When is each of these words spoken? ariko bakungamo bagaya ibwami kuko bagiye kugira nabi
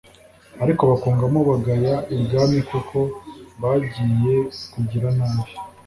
ariko 0.63 0.81
bakungamo 0.89 1.39
bagaya 1.49 1.93
ibwami 2.15 2.59
kuko 2.69 2.97
bagiye 3.61 4.33
kugira 4.71 5.07
nabi 5.17 5.51